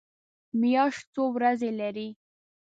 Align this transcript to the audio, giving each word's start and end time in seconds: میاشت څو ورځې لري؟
میاشت 0.59 1.03
څو 1.13 1.23
ورځې 1.35 1.69
لري؟ 1.79 2.07